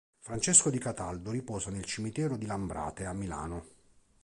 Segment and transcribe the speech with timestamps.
[0.17, 3.65] Francesco Di Cataldo riposa nel cimitero di Lambrate, a Milano.